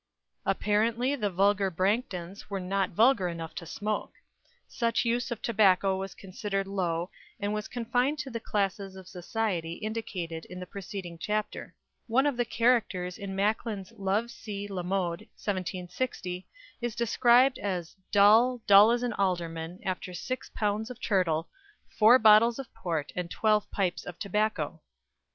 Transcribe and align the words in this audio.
Apparently 0.47 1.15
the 1.15 1.29
vulgar 1.29 1.69
Branghtons 1.69 2.49
were 2.49 2.59
not 2.59 2.89
vulgar 2.89 3.27
enough 3.29 3.53
to 3.53 3.67
smoke. 3.67 4.13
Such 4.67 5.05
use 5.05 5.29
of 5.29 5.43
tobacco 5.43 5.95
was 5.95 6.15
considered 6.15 6.65
low, 6.65 7.11
and 7.39 7.53
was 7.53 7.67
confined 7.67 8.17
to 8.17 8.31
the 8.31 8.39
classes 8.39 8.95
of 8.95 9.07
society 9.07 9.73
indicated 9.73 10.45
in 10.45 10.59
the 10.59 10.65
preceding 10.65 11.19
chapter. 11.19 11.75
One 12.07 12.25
of 12.25 12.35
the 12.35 12.45
characters 12.45 13.19
in 13.19 13.35
Macklin's 13.35 13.91
"Love 13.95 14.25
à 14.25 14.67
la 14.71 14.81
Mode," 14.81 15.19
1760, 15.37 16.47
is 16.81 16.95
described 16.95 17.59
as 17.59 17.95
"dull, 18.11 18.59
dull 18.65 18.89
as 18.89 19.03
an 19.03 19.13
alderman, 19.13 19.81
after 19.85 20.15
six 20.15 20.49
pounds 20.55 20.89
of 20.89 20.99
turtle, 20.99 21.47
four 21.99 22.17
bottles 22.17 22.57
of 22.57 22.73
port, 22.73 23.11
and 23.15 23.29
twelve 23.29 23.69
pipes 23.69 24.03
of 24.07 24.17
tobacco." 24.17 24.81